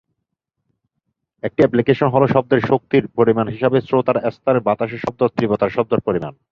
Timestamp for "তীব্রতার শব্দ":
5.37-5.91